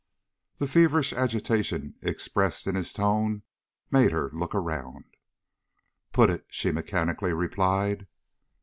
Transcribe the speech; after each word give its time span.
The 0.57 0.67
feverish 0.67 1.13
agitation 1.13 1.93
expressed 2.01 2.65
in 2.65 2.73
his 2.73 2.91
tone 2.91 3.43
made 3.91 4.11
her 4.11 4.31
look 4.31 4.55
around. 4.55 5.05
"Put 6.11 6.31
it," 6.31 6.47
she 6.49 6.71
mechanically 6.71 7.33
replied. 7.33 8.07